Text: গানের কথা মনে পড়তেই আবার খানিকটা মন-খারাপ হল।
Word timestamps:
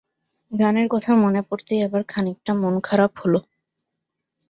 গানের 0.51 0.87
কথা 0.87 1.11
মনে 1.15 1.41
পড়তেই 1.41 1.81
আবার 1.83 2.01
খানিকটা 2.07 2.51
মন-খারাপ 2.53 3.11
হল। 3.17 3.33